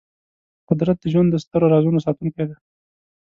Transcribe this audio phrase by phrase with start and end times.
[0.69, 2.55] قدرت د ژوند د سترو رازونو ساتونکی دی.